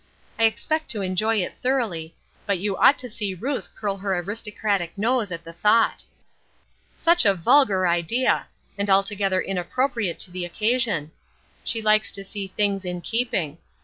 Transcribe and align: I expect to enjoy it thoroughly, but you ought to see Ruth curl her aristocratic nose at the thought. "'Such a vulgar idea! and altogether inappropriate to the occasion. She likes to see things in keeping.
I 0.39 0.45
expect 0.45 0.89
to 0.89 1.03
enjoy 1.03 1.43
it 1.43 1.55
thoroughly, 1.55 2.15
but 2.47 2.57
you 2.57 2.75
ought 2.75 2.97
to 2.97 3.07
see 3.07 3.35
Ruth 3.39 3.69
curl 3.75 3.97
her 3.97 4.17
aristocratic 4.17 4.97
nose 4.97 5.31
at 5.31 5.43
the 5.43 5.53
thought. 5.53 6.05
"'Such 6.95 7.23
a 7.23 7.35
vulgar 7.35 7.85
idea! 7.87 8.47
and 8.79 8.89
altogether 8.89 9.39
inappropriate 9.39 10.17
to 10.21 10.31
the 10.31 10.43
occasion. 10.43 11.11
She 11.63 11.83
likes 11.83 12.09
to 12.13 12.23
see 12.23 12.47
things 12.47 12.83
in 12.83 13.01
keeping. 13.01 13.59